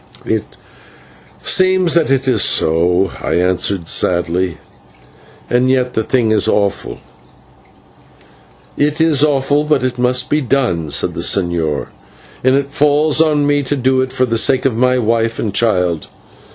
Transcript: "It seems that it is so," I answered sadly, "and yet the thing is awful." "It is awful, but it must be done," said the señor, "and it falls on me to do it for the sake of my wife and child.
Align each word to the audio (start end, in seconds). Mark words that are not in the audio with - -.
"It 0.25 0.57
seems 1.43 1.93
that 1.93 2.09
it 2.09 2.27
is 2.27 2.41
so," 2.41 3.11
I 3.21 3.33
answered 3.35 3.87
sadly, 3.87 4.57
"and 5.47 5.69
yet 5.69 5.93
the 5.93 6.01
thing 6.03 6.31
is 6.31 6.47
awful." 6.47 6.97
"It 8.75 8.99
is 8.99 9.23
awful, 9.23 9.63
but 9.63 9.83
it 9.83 9.99
must 9.99 10.27
be 10.31 10.41
done," 10.41 10.89
said 10.89 11.13
the 11.13 11.19
señor, 11.21 11.89
"and 12.43 12.55
it 12.55 12.71
falls 12.71 13.21
on 13.21 13.45
me 13.45 13.61
to 13.61 13.75
do 13.75 14.01
it 14.01 14.11
for 14.11 14.25
the 14.25 14.39
sake 14.39 14.65
of 14.65 14.75
my 14.75 14.97
wife 14.97 15.37
and 15.37 15.53
child. 15.53 16.07